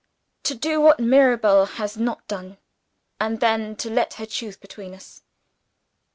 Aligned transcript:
"To 0.45 0.55
do 0.55 0.81
what 0.81 0.99
Mirabel 0.99 1.67
has 1.77 1.95
not 1.95 2.25
done 2.27 2.57
and 3.19 3.39
then 3.39 3.75
to 3.75 3.91
let 3.91 4.15
her 4.15 4.25
choose 4.25 4.57
between 4.57 4.95
us." 4.95 5.21